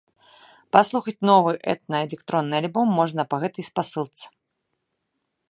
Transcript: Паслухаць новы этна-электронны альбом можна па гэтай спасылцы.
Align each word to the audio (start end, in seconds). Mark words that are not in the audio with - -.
Паслухаць 0.77 1.23
новы 1.29 1.51
этна-электронны 1.73 2.55
альбом 2.61 2.87
можна 3.01 3.21
па 3.35 3.41
гэтай 3.45 3.63
спасылцы. 3.71 4.25